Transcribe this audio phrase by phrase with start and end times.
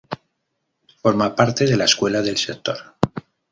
[1.03, 2.95] Forma parte de la Escuela del Sector.